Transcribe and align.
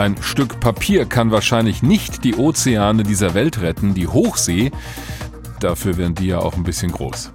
Ein 0.00 0.16
Stück 0.22 0.60
Papier 0.60 1.04
kann 1.04 1.30
wahrscheinlich 1.30 1.82
nicht 1.82 2.24
die 2.24 2.34
Ozeane 2.34 3.02
dieser 3.02 3.34
Welt 3.34 3.60
retten, 3.60 3.92
die 3.92 4.06
Hochsee, 4.06 4.70
dafür 5.60 5.98
wären 5.98 6.14
die 6.14 6.28
ja 6.28 6.38
auch 6.38 6.56
ein 6.56 6.62
bisschen 6.62 6.90
groß. 6.90 7.30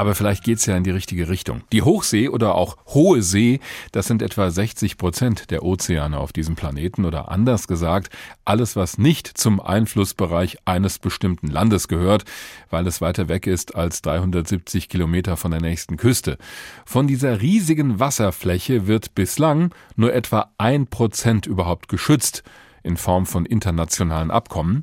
Aber 0.00 0.14
vielleicht 0.14 0.44
geht's 0.44 0.64
ja 0.64 0.78
in 0.78 0.82
die 0.82 0.92
richtige 0.92 1.28
Richtung. 1.28 1.60
Die 1.74 1.82
Hochsee 1.82 2.30
oder 2.30 2.54
auch 2.54 2.78
Hohe 2.86 3.20
See, 3.20 3.60
das 3.92 4.06
sind 4.06 4.22
etwa 4.22 4.50
60 4.50 4.96
Prozent 4.96 5.50
der 5.50 5.62
Ozeane 5.62 6.16
auf 6.16 6.32
diesem 6.32 6.54
Planeten 6.54 7.04
oder 7.04 7.30
anders 7.30 7.68
gesagt, 7.68 8.08
alles, 8.46 8.76
was 8.76 8.96
nicht 8.96 9.28
zum 9.28 9.60
Einflussbereich 9.60 10.56
eines 10.64 11.00
bestimmten 11.00 11.48
Landes 11.48 11.86
gehört, 11.86 12.24
weil 12.70 12.86
es 12.86 13.02
weiter 13.02 13.28
weg 13.28 13.46
ist 13.46 13.74
als 13.74 14.00
370 14.00 14.88
Kilometer 14.88 15.36
von 15.36 15.50
der 15.50 15.60
nächsten 15.60 15.98
Küste. 15.98 16.38
Von 16.86 17.06
dieser 17.06 17.42
riesigen 17.42 18.00
Wasserfläche 18.00 18.86
wird 18.86 19.14
bislang 19.14 19.74
nur 19.96 20.14
etwa 20.14 20.50
ein 20.56 20.86
Prozent 20.86 21.44
überhaupt 21.44 21.90
geschützt 21.90 22.42
in 22.82 22.96
Form 22.96 23.26
von 23.26 23.44
internationalen 23.44 24.30
Abkommen. 24.30 24.80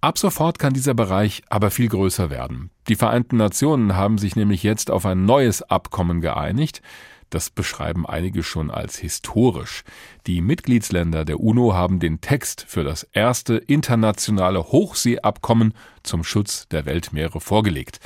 Ab 0.00 0.16
sofort 0.16 0.60
kann 0.60 0.74
dieser 0.74 0.94
Bereich 0.94 1.42
aber 1.48 1.72
viel 1.72 1.88
größer 1.88 2.30
werden. 2.30 2.70
Die 2.86 2.94
Vereinten 2.94 3.36
Nationen 3.36 3.96
haben 3.96 4.16
sich 4.16 4.36
nämlich 4.36 4.62
jetzt 4.62 4.92
auf 4.92 5.04
ein 5.04 5.24
neues 5.24 5.62
Abkommen 5.62 6.20
geeinigt. 6.20 6.82
Das 7.30 7.50
beschreiben 7.50 8.06
einige 8.06 8.44
schon 8.44 8.70
als 8.70 8.96
historisch. 8.96 9.82
Die 10.28 10.40
Mitgliedsländer 10.40 11.24
der 11.24 11.40
UNO 11.40 11.74
haben 11.74 11.98
den 11.98 12.20
Text 12.20 12.64
für 12.68 12.84
das 12.84 13.02
erste 13.12 13.56
internationale 13.56 14.62
Hochseeabkommen 14.70 15.74
zum 16.04 16.22
Schutz 16.22 16.68
der 16.68 16.86
Weltmeere 16.86 17.40
vorgelegt. 17.40 17.98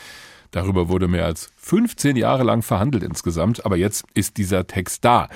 Darüber 0.51 0.89
wurde 0.89 1.09
mehr 1.09 1.27
als 1.27 1.52
15 1.65 2.17
Jahre 2.17 2.43
lang 2.43 2.63
verhandelt 2.63 3.05
insgesamt, 3.05 3.65
aber 3.65 3.77
jetzt 3.77 4.05
ist 4.15 4.37
dieser 4.37 4.67
Text 4.67 5.05
da. 5.05 5.29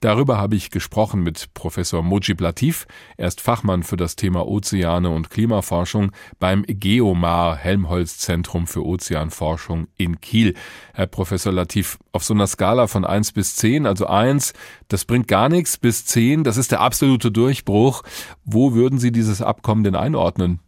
Darüber 0.00 0.38
habe 0.38 0.54
ich 0.54 0.70
gesprochen 0.70 1.22
mit 1.22 1.52
Professor 1.54 2.02
Mojib 2.02 2.40
Latif. 2.40 2.86
Er 3.16 3.26
ist 3.28 3.40
Fachmann 3.40 3.82
für 3.82 3.96
das 3.96 4.14
Thema 4.14 4.46
Ozeane 4.46 5.10
und 5.10 5.28
Klimaforschung 5.28 6.12
beim 6.38 6.64
Geomar 6.66 7.56
Helmholtz 7.56 8.18
Zentrum 8.18 8.68
für 8.68 8.86
Ozeanforschung 8.86 9.88
in 9.96 10.20
Kiel. 10.20 10.54
Herr 10.94 11.08
Professor 11.08 11.52
Latif, 11.52 11.98
auf 12.12 12.22
so 12.22 12.32
einer 12.32 12.46
Skala 12.46 12.86
von 12.86 13.04
1 13.04 13.32
bis 13.32 13.56
10, 13.56 13.84
also 13.84 14.06
1, 14.06 14.52
das 14.86 15.04
bringt 15.04 15.26
gar 15.26 15.48
nichts, 15.48 15.78
bis 15.78 16.06
10, 16.06 16.44
das 16.44 16.56
ist 16.56 16.70
der 16.70 16.80
absolute 16.80 17.32
Durchbruch. 17.32 18.02
Wo 18.44 18.72
würden 18.72 19.00
Sie 19.00 19.10
dieses 19.10 19.42
Abkommen 19.42 19.82
denn 19.82 19.96
einordnen? 19.96 20.60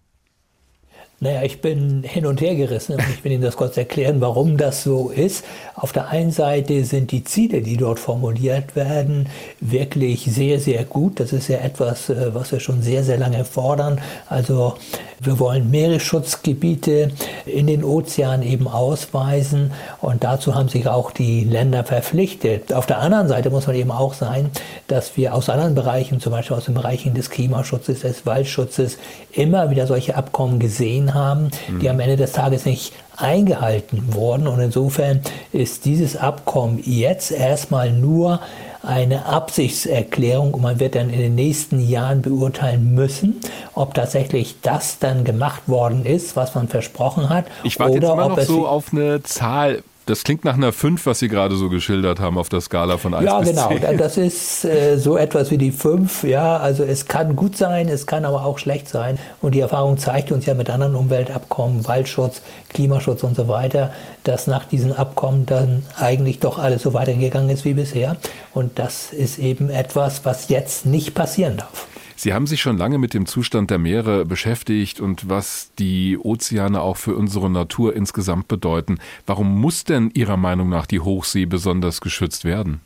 Naja, 1.25 1.43
ich 1.43 1.63
bin 1.63 2.03
hin 2.03 2.27
und 2.27 2.43
her 2.43 2.55
gerissen 2.55 2.97
und 2.97 3.05
ich 3.09 3.25
will 3.25 3.33
Ihnen 3.33 3.43
das 3.43 3.57
kurz 3.57 3.79
erklären, 3.79 4.21
warum 4.21 4.59
das 4.59 4.83
so 4.83 5.09
ist. 5.09 5.43
Auf 5.75 5.91
der 5.91 6.09
einen 6.09 6.33
Seite 6.33 6.85
sind 6.85 7.13
die 7.13 7.25
Ziele, 7.25 7.63
die 7.63 7.79
dort 7.79 7.99
formuliert 7.99 8.77
werden, 8.77 9.31
wirklich 9.59 10.27
sehr, 10.27 10.61
sehr 10.61 10.85
gut. 10.85 11.21
Das 11.21 11.33
ist 11.33 11.49
ja 11.49 11.61
etwas, 11.61 12.11
äh, 12.11 12.35
was 12.35 12.53
wir 12.53 12.61
schon 12.61 12.83
sehr, 12.83 13.05
sehr 13.05 13.17
lange 13.17 13.47
fordern. 13.47 14.03
Also 14.29 14.75
wir 15.21 15.39
wollen 15.39 15.71
Meeresschutzgebiete 15.71 17.11
in 17.47 17.67
den 17.67 17.85
Ozeanen 17.85 18.47
eben 18.47 18.69
ausweisen 18.69 19.73
und 20.01 20.25
dazu 20.25 20.55
haben 20.55 20.69
sich 20.69 20.89
auch 20.89 21.11
die 21.11 21.45
Länder 21.45 21.85
verpflichtet. 21.85 22.73
Auf 22.73 22.87
der 22.87 22.99
anderen 22.99 23.29
Seite 23.29 23.51
muss 23.51 23.67
man 23.67 23.77
eben 23.77 23.91
auch 23.91 24.15
sein, 24.15 24.51
dass 24.89 25.17
wir 25.17 25.35
aus 25.35 25.49
anderen 25.49 25.75
Bereichen, 25.75 26.21
zum 26.21 26.33
Beispiel 26.33 26.57
aus 26.57 26.67
den 26.67 26.75
Bereichen 26.75 27.15
des 27.15 27.31
Klimaschutzes, 27.31 28.01
des 28.01 28.27
Waldschutzes, 28.27 28.99
immer 29.33 29.71
wieder 29.71 29.87
solche 29.87 30.17
Abkommen 30.17 30.59
gesehen 30.59 31.15
haben, 31.15 31.51
die 31.81 31.89
am 31.89 32.01
Ende 32.01 32.17
des 32.17 32.33
Tages 32.33 32.65
nicht 32.65 32.93
eingehalten 33.17 34.15
wurden. 34.15 34.47
Und 34.47 34.61
insofern 34.61 35.21
ist 35.53 35.85
dieses 35.85 36.17
Abkommen 36.17 36.81
jetzt 36.85 37.31
erstmal 37.31 37.93
nur 37.93 38.41
eine 38.85 39.27
Absichtserklärung 39.27 40.55
und 40.55 40.63
man 40.63 40.81
wird 40.81 40.95
dann 40.95 41.11
in 41.11 41.19
den 41.19 41.35
nächsten 41.35 41.81
Jahren 41.81 42.23
beurteilen 42.23 42.95
müssen, 42.95 43.41
ob 43.75 43.95
tatsächlich 43.95 44.57
das 44.63 44.99
dann 44.99 45.25
gemacht 45.25 45.63
worden 45.67 46.05
ist, 46.05 46.37
was 46.37 46.55
man 46.55 46.69
versprochen 46.69 47.29
hat. 47.29 47.47
Ich 47.63 47.79
warte 47.79 47.95
jetzt 47.95 48.05
immer 48.05 48.29
noch 48.29 48.41
so 48.41 48.67
auf 48.67 48.93
eine 48.93 49.23
Zahl. 49.23 49.83
Das 50.07 50.23
klingt 50.23 50.45
nach 50.45 50.55
einer 50.55 50.73
5, 50.73 51.07
was 51.07 51.19
Sie 51.19 51.29
gerade 51.29 51.57
so 51.57 51.71
geschildert 51.71 52.21
haben 52.21 52.37
auf 52.37 52.51
der 52.51 52.61
Skala 52.61 52.99
von 52.99 53.15
1 53.15 53.25
ja, 53.25 53.39
bis 53.39 53.49
10. 53.49 53.57
Ja, 53.57 53.69
genau. 53.69 53.93
Das 53.97 54.19
ist 54.19 54.65
äh, 54.67 54.99
so 54.99 55.17
etwas 55.17 55.51
wie 55.51 55.57
die 55.57 55.71
5. 55.71 56.25
Ja, 56.25 56.59
also 56.59 56.85
es 56.85 57.07
kann 57.07 57.35
gut 57.35 57.57
sein, 57.57 57.89
es 57.89 58.07
kann 58.07 58.27
aber 58.27 58.45
auch 58.45 58.59
schlecht 58.59 58.87
sein. 58.87 59.19
Und 59.41 59.55
die 59.55 59.61
Erfahrung 59.61 59.97
zeigt 59.97 60.31
uns 60.31 60.45
ja 60.45 60.53
mit 60.53 60.69
anderen 60.69 60.95
Umweltabkommen, 60.95 61.87
Waldschutz, 61.89 62.43
Klimaschutz 62.69 63.23
und 63.23 63.35
so 63.35 63.49
weiter, 63.49 63.93
dass 64.25 64.47
nach 64.47 64.67
diesen 64.67 64.93
Abkommen 64.93 65.47
dann 65.47 65.85
eigentlich 65.97 66.39
doch 66.39 66.59
alles 66.59 66.83
so 66.83 66.93
weitergegangen 66.93 67.49
ist 67.49 67.65
wie 67.65 67.75
bisher. 67.75 68.17
Und 68.53 68.79
das 68.79 69.11
ist 69.11 69.39
eben 69.39 69.71
etwas, 69.71 70.27
was 70.27 70.51
jetzt 70.51 70.85
nicht 70.85 71.15
passieren 71.15 71.57
darf. 71.57 71.87
Sie 72.17 72.33
haben 72.33 72.47
sich 72.47 72.61
schon 72.63 72.79
lange 72.79 72.99
mit 72.99 73.13
dem 73.15 73.27
Zustand 73.27 73.71
der 73.71 73.79
Meere 73.79 74.25
beschäftigt 74.25 75.01
und 75.01 75.29
was 75.29 75.73
die 75.79 76.17
Ozeane 76.19 76.81
auch 76.81 76.97
für 76.97 77.17
unsere 77.17 77.51
Natur 77.51 77.97
insgesamt 77.97 78.49
bedeuten. 78.49 78.99
Warum 79.27 79.61
muss 79.61 79.85
denn 79.85 80.11
Ihrer 80.15 80.37
Meinung 80.37 80.69
nach 80.69 80.87
die 80.87 81.01
Hochsee 81.01 81.47
besonders 81.47 82.01
geschützt 82.01 82.45
werden? 82.45 82.81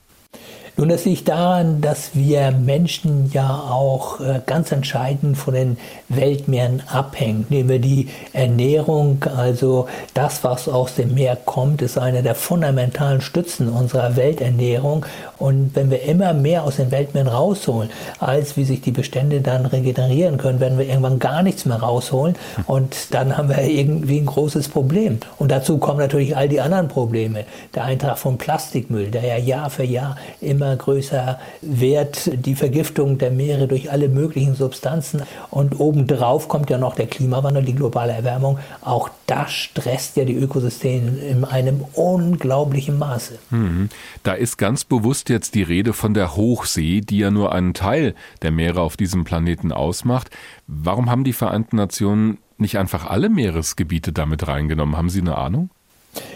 Nun, 0.78 0.90
das 0.90 1.06
liegt 1.06 1.26
daran, 1.26 1.80
dass 1.80 2.10
wir 2.14 2.52
Menschen 2.52 3.32
ja 3.32 3.50
auch 3.68 4.20
äh, 4.20 4.40
ganz 4.46 4.70
entscheidend 4.70 5.36
von 5.36 5.54
den 5.54 5.76
Weltmeeren 6.08 6.84
abhängen. 6.86 7.46
Nehmen 7.48 7.68
wir 7.68 7.80
die 7.80 8.06
Ernährung, 8.32 9.24
also 9.24 9.88
das, 10.14 10.44
was 10.44 10.68
aus 10.68 10.94
dem 10.94 11.14
Meer 11.14 11.34
kommt, 11.34 11.82
ist 11.82 11.98
eine 11.98 12.22
der 12.22 12.36
fundamentalen 12.36 13.22
Stützen 13.22 13.68
unserer 13.68 14.14
Welternährung. 14.14 15.04
Und 15.38 15.74
wenn 15.74 15.90
wir 15.90 16.02
immer 16.02 16.32
mehr 16.32 16.62
aus 16.62 16.76
den 16.76 16.92
Weltmeeren 16.92 17.26
rausholen, 17.26 17.90
als 18.20 18.56
wie 18.56 18.62
sich 18.62 18.80
die 18.80 18.92
Bestände 18.92 19.40
dann 19.40 19.66
regenerieren 19.66 20.38
können, 20.38 20.60
werden 20.60 20.78
wir 20.78 20.86
irgendwann 20.86 21.18
gar 21.18 21.42
nichts 21.42 21.64
mehr 21.64 21.78
rausholen. 21.78 22.36
Und 22.68 23.12
dann 23.12 23.36
haben 23.36 23.48
wir 23.48 23.62
irgendwie 23.62 24.18
ein 24.18 24.26
großes 24.26 24.68
Problem. 24.68 25.18
Und 25.38 25.50
dazu 25.50 25.78
kommen 25.78 25.98
natürlich 25.98 26.36
all 26.36 26.48
die 26.48 26.60
anderen 26.60 26.86
Probleme. 26.86 27.46
Der 27.74 27.82
Eintrag 27.82 28.16
von 28.16 28.38
Plastikmüll, 28.38 29.10
der 29.10 29.24
ja 29.24 29.38
Jahr 29.38 29.70
für 29.70 29.82
Jahr 29.82 30.16
immer 30.40 30.67
immer 30.68 30.76
größer 30.76 31.38
wird, 31.62 32.30
die 32.44 32.54
Vergiftung 32.54 33.18
der 33.18 33.30
Meere 33.30 33.68
durch 33.68 33.90
alle 33.90 34.08
möglichen 34.08 34.54
Substanzen. 34.54 35.22
Und 35.50 35.80
obendrauf 35.80 36.48
kommt 36.48 36.70
ja 36.70 36.78
noch 36.78 36.94
der 36.94 37.06
Klimawandel, 37.06 37.64
die 37.64 37.74
globale 37.74 38.12
Erwärmung. 38.12 38.58
Auch 38.82 39.10
das 39.26 39.52
stresst 39.52 40.16
ja 40.16 40.24
die 40.24 40.34
Ökosysteme 40.34 41.18
in 41.20 41.44
einem 41.44 41.84
unglaublichen 41.94 42.98
Maße. 42.98 43.38
Mhm. 43.50 43.88
Da 44.22 44.32
ist 44.34 44.58
ganz 44.58 44.84
bewusst 44.84 45.28
jetzt 45.28 45.54
die 45.54 45.62
Rede 45.62 45.92
von 45.92 46.14
der 46.14 46.36
Hochsee, 46.36 47.00
die 47.00 47.18
ja 47.18 47.30
nur 47.30 47.52
einen 47.52 47.74
Teil 47.74 48.14
der 48.42 48.50
Meere 48.50 48.82
auf 48.82 48.96
diesem 48.96 49.24
Planeten 49.24 49.72
ausmacht. 49.72 50.30
Warum 50.66 51.10
haben 51.10 51.24
die 51.24 51.32
Vereinten 51.32 51.76
Nationen 51.76 52.38
nicht 52.58 52.76
einfach 52.78 53.06
alle 53.06 53.28
Meeresgebiete 53.28 54.12
damit 54.12 54.46
reingenommen? 54.46 54.96
Haben 54.96 55.10
Sie 55.10 55.20
eine 55.20 55.38
Ahnung? 55.38 55.70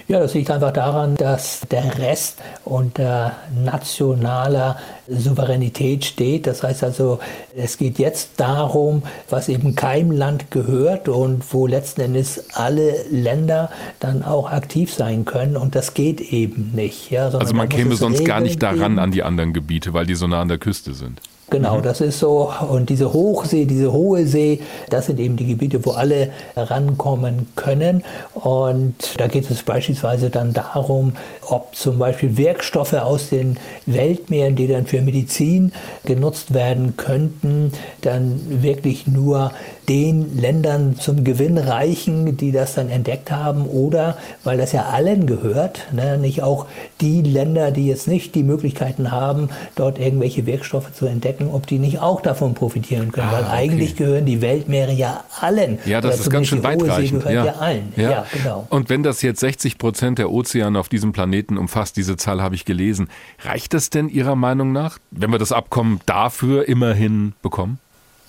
Ja, 0.08 0.20
das 0.20 0.34
liegt 0.34 0.50
einfach 0.50 0.72
daran, 0.72 1.16
dass 1.16 1.60
der 1.70 1.98
Rest 1.98 2.38
unter 2.64 3.36
nationaler 3.64 4.76
Souveränität 5.08 6.04
steht. 6.04 6.46
Das 6.46 6.62
heißt 6.62 6.84
also, 6.84 7.18
es 7.56 7.78
geht 7.78 7.98
jetzt 7.98 8.32
darum, 8.36 9.02
was 9.30 9.48
eben 9.48 9.74
keinem 9.74 10.10
Land 10.10 10.50
gehört 10.50 11.08
und 11.08 11.42
wo 11.52 11.66
letzten 11.66 12.02
Endes 12.02 12.50
alle 12.54 13.04
Länder 13.10 13.70
dann 14.00 14.22
auch 14.22 14.50
aktiv 14.50 14.92
sein 14.92 15.24
können. 15.24 15.56
Und 15.56 15.74
das 15.74 15.94
geht 15.94 16.20
eben 16.20 16.72
nicht. 16.74 17.10
Ja, 17.10 17.30
also 17.30 17.54
man 17.54 17.68
käme 17.68 17.96
sonst 17.96 18.24
gar 18.24 18.40
nicht 18.40 18.62
daran 18.62 18.98
an 18.98 19.12
die 19.12 19.22
anderen 19.22 19.52
Gebiete, 19.52 19.94
weil 19.94 20.06
die 20.06 20.14
so 20.14 20.26
nah 20.26 20.42
an 20.42 20.48
der 20.48 20.58
Küste 20.58 20.94
sind. 20.94 21.20
Genau, 21.52 21.76
mhm. 21.76 21.82
das 21.82 22.00
ist 22.00 22.18
so. 22.18 22.50
Und 22.70 22.88
diese 22.88 23.12
Hochsee, 23.12 23.66
diese 23.66 23.92
hohe 23.92 24.26
See, 24.26 24.60
das 24.88 25.06
sind 25.06 25.20
eben 25.20 25.36
die 25.36 25.46
Gebiete, 25.46 25.84
wo 25.84 25.90
alle 25.90 26.30
rankommen 26.56 27.48
können. 27.56 28.04
Und 28.32 29.20
da 29.20 29.26
geht 29.26 29.50
es 29.50 29.62
beispielsweise 29.62 30.30
dann 30.30 30.54
darum, 30.54 31.12
ob 31.46 31.76
zum 31.76 31.98
Beispiel 31.98 32.38
Wirkstoffe 32.38 32.94
aus 32.94 33.28
den 33.28 33.58
Weltmeeren, 33.84 34.56
die 34.56 34.66
dann 34.66 34.86
für 34.86 35.02
Medizin 35.02 35.72
genutzt 36.06 36.54
werden 36.54 36.96
könnten, 36.96 37.72
dann 38.00 38.40
wirklich 38.62 39.06
nur 39.06 39.52
den 39.88 40.38
Ländern 40.38 40.96
zum 40.98 41.24
Gewinn 41.24 41.58
reichen, 41.58 42.36
die 42.36 42.52
das 42.52 42.74
dann 42.74 42.88
entdeckt 42.88 43.30
haben, 43.30 43.66
oder 43.66 44.16
weil 44.44 44.56
das 44.56 44.72
ja 44.72 44.86
allen 44.86 45.26
gehört, 45.26 45.80
ne, 45.92 46.18
nicht 46.18 46.42
auch 46.42 46.66
die 47.00 47.20
Länder, 47.20 47.72
die 47.72 47.88
jetzt 47.88 48.06
nicht 48.06 48.34
die 48.34 48.44
Möglichkeiten 48.44 49.10
haben, 49.10 49.50
dort 49.74 49.98
irgendwelche 49.98 50.46
Wirkstoffe 50.46 50.92
zu 50.94 51.06
entdecken, 51.06 51.41
ob 51.48 51.66
die 51.66 51.78
nicht 51.78 52.00
auch 52.00 52.20
davon 52.20 52.54
profitieren 52.54 53.12
können, 53.12 53.28
ah, 53.28 53.32
weil 53.32 53.44
okay. 53.44 53.52
eigentlich 53.52 53.96
gehören 53.96 54.26
die 54.26 54.40
Weltmeere 54.40 54.92
ja 54.92 55.24
allen. 55.40 55.78
Ja, 55.84 56.00
das 56.00 56.20
ist 56.20 56.30
ganz 56.30 56.48
schön 56.48 56.62
weitreichend. 56.62 57.24
Ja. 57.24 57.44
ja. 57.44 57.52
allen. 57.54 57.92
Ja. 57.96 58.10
ja, 58.10 58.26
genau. 58.32 58.66
Und 58.70 58.88
wenn 58.88 59.02
das 59.02 59.22
jetzt 59.22 59.40
60 59.40 59.78
Prozent 59.78 60.18
der 60.18 60.30
Ozeane 60.30 60.78
auf 60.78 60.88
diesem 60.88 61.12
Planeten 61.12 61.58
umfasst, 61.58 61.96
diese 61.96 62.16
Zahl 62.16 62.42
habe 62.42 62.54
ich 62.54 62.64
gelesen, 62.64 63.08
reicht 63.40 63.74
das 63.74 63.90
denn 63.90 64.08
Ihrer 64.08 64.36
Meinung 64.36 64.72
nach, 64.72 64.98
wenn 65.10 65.30
wir 65.30 65.38
das 65.38 65.52
Abkommen 65.52 66.00
dafür 66.06 66.68
immerhin 66.68 67.32
bekommen? 67.42 67.78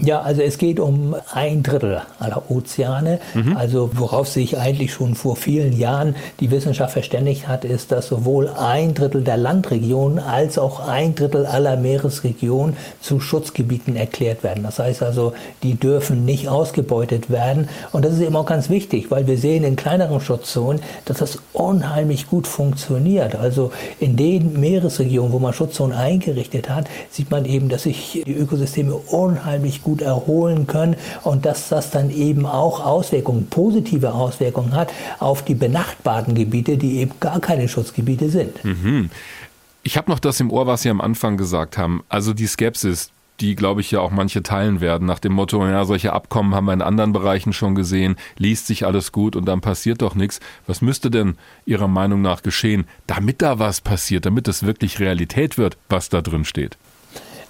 Ja, 0.04 0.22
also 0.22 0.42
es 0.42 0.58
geht 0.58 0.82
um 0.82 1.16
ein 1.32 1.64
Drittel 1.64 2.02
aller 2.20 2.52
Ozeane. 2.52 3.20
Mhm. 3.34 3.56
Also 3.56 3.90
worauf 3.94 4.28
sich 4.28 4.58
eigentlich 4.58 4.92
schon 4.92 5.16
vor 5.16 5.38
vielen 5.38 5.72
Jahren 5.78 6.16
die 6.42 6.52
Wissenschaft 6.52 6.92
verständigt 6.92 7.48
hat, 7.48 7.64
ist, 7.64 7.92
dass 7.94 8.08
sowohl 8.08 8.50
ein 8.50 8.94
Drittel 8.94 9.24
der 9.24 9.38
Landregionen 9.38 10.20
als 10.20 10.58
auch 10.58 10.82
ein 10.86 11.16
Drittel 11.16 11.46
aller 11.46 11.78
Meeresregionen 11.78 12.76
zu 13.00 13.22
Schutzgebieten 13.22 13.96
erklärt 13.96 14.44
werden. 14.44 14.64
Das 14.64 14.80
heißt 14.80 15.04
also, 15.04 15.34
die 15.62 15.76
dürfen 15.76 16.26
nicht 16.26 16.50
ausgebeutet 16.50 17.30
werden. 17.30 17.70
Und 17.94 18.04
das 18.04 18.14
ist 18.14 18.22
eben 18.22 18.36
auch 18.36 18.46
ganz 18.46 18.70
wichtig, 18.70 19.10
weil 19.10 19.26
wir 19.26 19.38
sehen 19.38 19.64
in 19.64 19.78
kleineren 19.78 20.20
Schutzzonen, 20.20 20.82
dass 21.06 21.20
das 21.20 21.40
unheimlich 21.54 22.28
gut 22.28 22.46
funktioniert. 22.46 23.36
Also 23.36 23.72
in 24.02 24.18
den 24.18 24.60
Meeresregionen, 24.60 25.32
wo 25.32 25.40
man 25.40 25.54
Schutzzonen 25.54 25.96
eingerichtet 25.96 26.70
hat, 26.70 26.90
sieht 27.10 27.32
man 27.32 27.46
eben, 27.46 27.70
dass 27.70 27.84
sich 27.84 28.24
die 28.26 28.34
Ökosysteme 28.34 28.96
unheimlich 28.96 29.82
gut 29.82 29.93
gut 29.94 30.01
erholen 30.01 30.66
können 30.66 30.95
und 31.24 31.45
dass 31.45 31.69
das 31.69 31.92
dann 31.92 32.10
eben 32.10 32.48
auch 32.48 32.84
Auswirkungen, 32.84 33.45
positive 33.48 34.12
Auswirkungen 34.12 34.75
hat 34.75 34.92
auf 35.19 35.45
die 35.45 35.54
benachbarten 35.54 36.34
Gebiete, 36.34 36.78
die 36.78 36.98
eben 36.98 37.12
gar 37.19 37.40
keine 37.40 37.68
Schutzgebiete 37.68 38.30
sind. 38.30 38.66
Mhm. 38.66 39.12
Ich 39.84 39.95
habe 39.95 40.10
noch 40.10 40.18
das 40.18 40.40
im 40.40 40.50
Ohr, 40.50 40.66
was 40.66 40.81
Sie 40.81 40.90
am 40.90 41.00
Anfang 41.00 41.38
gesagt 41.38 41.78
haben. 41.78 42.04
Also 42.10 42.34
die 42.34 42.48
Skepsis, 42.48 43.12
die, 43.40 43.54
glaube 43.54 43.81
ich, 43.81 43.92
ja 43.92 44.00
auch 44.00 44.10
manche 44.10 44.42
teilen 44.42 44.81
werden, 44.81 45.06
nach 45.06 45.19
dem 45.19 45.34
Motto, 45.34 45.63
ja, 45.68 45.86
solche 45.86 46.12
Abkommen 46.12 46.56
haben 46.56 46.66
wir 46.66 46.74
in 46.74 46.81
anderen 46.81 47.13
Bereichen 47.13 47.54
schon 47.54 47.75
gesehen, 47.75 48.16
liest 48.39 48.66
sich 48.66 48.88
alles 48.88 49.12
gut 49.12 49.36
und 49.36 49.46
dann 49.46 49.62
passiert 49.62 50.01
doch 50.01 50.16
nichts. 50.16 50.39
Was 50.66 50.81
müsste 50.81 51.12
denn 51.12 51.36
Ihrer 51.66 51.88
Meinung 51.88 52.24
nach 52.24 52.42
geschehen, 52.42 52.86
damit 53.06 53.44
da 53.44 53.60
was 53.60 53.81
passiert, 53.81 54.25
damit 54.25 54.48
es 54.48 54.66
wirklich 54.66 55.00
Realität 55.00 55.60
wird, 55.60 55.78
was 55.88 56.10
da 56.10 56.22
drin 56.22 56.46
steht? 56.46 56.78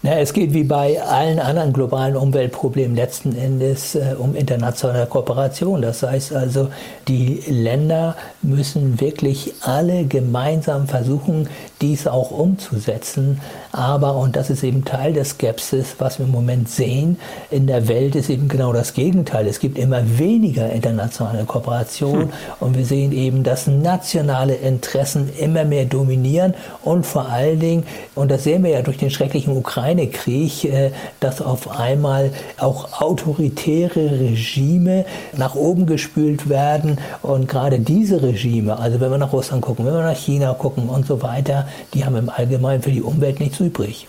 Na, 0.05 0.19
es 0.19 0.33
geht 0.33 0.53
wie 0.53 0.65
bei 0.65 1.01
allen 1.01 1.39
anderen 1.39 1.71
globalen 1.71 2.17
Umweltproblemen 2.17 2.93
letzten 2.93 3.37
Endes 3.37 3.95
äh, 3.95 4.15
um 4.19 4.35
internationale 4.35 5.05
Kooperation. 5.05 5.81
Das 5.81 6.03
heißt 6.03 6.33
also, 6.33 6.67
die 7.07 7.41
Länder 7.47 8.17
müssen 8.41 8.99
wirklich 8.99 9.53
alle 9.61 10.03
gemeinsam 10.03 10.89
versuchen, 10.89 11.47
dies 11.79 12.05
auch 12.05 12.31
umzusetzen. 12.31 13.39
Aber, 13.73 14.15
und 14.15 14.35
das 14.35 14.51
ist 14.51 14.63
eben 14.63 14.85
Teil 14.85 15.13
der 15.13 15.25
Skepsis, 15.25 15.95
was 15.97 16.19
wir 16.19 16.27
im 16.27 16.31
Moment 16.31 16.69
sehen, 16.69 17.17
in 17.49 17.65
der 17.65 17.87
Welt 17.87 18.15
ist 18.15 18.29
eben 18.29 18.47
genau 18.47 18.71
das 18.71 18.93
Gegenteil. 18.93 19.47
Es 19.47 19.59
gibt 19.59 19.79
immer 19.79 20.19
weniger 20.19 20.69
internationale 20.69 21.43
Kooperation 21.45 22.21
hm. 22.21 22.29
und 22.59 22.77
wir 22.77 22.85
sehen 22.85 23.11
eben, 23.11 23.41
dass 23.41 23.65
nationale 23.65 24.53
Interessen 24.53 25.27
immer 25.39 25.65
mehr 25.65 25.85
dominieren 25.85 26.53
und 26.83 27.03
vor 27.03 27.29
allen 27.29 27.59
Dingen, 27.59 27.83
und 28.13 28.29
das 28.29 28.43
sehen 28.43 28.63
wir 28.63 28.69
ja 28.69 28.83
durch 28.83 28.97
den 28.97 29.09
schrecklichen 29.09 29.57
Ukraine-Krieg, 29.57 30.65
äh, 30.65 30.91
dass 31.19 31.41
auf 31.41 31.71
einmal 31.71 32.29
auch 32.59 33.01
autoritäre 33.01 34.19
Regime 34.19 35.03
nach 35.35 35.55
oben 35.55 35.87
gespült 35.87 36.47
werden 36.47 36.99
und 37.23 37.47
gerade 37.47 37.79
diese 37.79 38.21
Regime, 38.21 38.77
also 38.77 38.99
wenn 38.99 39.09
wir 39.09 39.17
nach 39.17 39.33
Russland 39.33 39.63
gucken, 39.63 39.87
wenn 39.87 39.95
wir 39.95 40.03
nach 40.03 40.15
China 40.15 40.53
gucken 40.53 40.89
und 40.89 41.07
so 41.07 41.23
weiter, 41.23 41.67
die 41.95 42.05
haben 42.05 42.15
im 42.15 42.29
Allgemeinen 42.29 42.83
für 42.83 42.91
die 42.91 43.01
Umwelt 43.01 43.39
nichts 43.39 43.62
übrig. 43.63 44.07